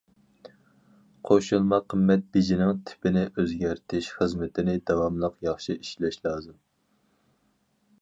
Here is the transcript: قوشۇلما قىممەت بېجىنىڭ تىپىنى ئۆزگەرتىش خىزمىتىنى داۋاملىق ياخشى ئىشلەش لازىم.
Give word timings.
قوشۇلما 1.29 1.79
قىممەت 1.95 2.23
بېجىنىڭ 2.39 2.81
تىپىنى 2.91 3.23
ئۆزگەرتىش 3.35 4.11
خىزمىتىنى 4.17 4.77
داۋاملىق 4.93 5.39
ياخشى 5.51 5.81
ئىشلەش 5.81 6.23
لازىم. 6.29 6.61